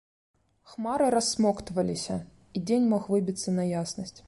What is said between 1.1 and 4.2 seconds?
рассмоктваліся, і дзень мог выбіцца на яснасць.